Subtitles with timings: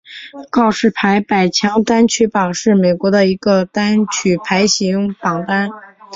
[0.49, 5.69] 告示牌百强单曲榜是美国的一个单曲排行榜单。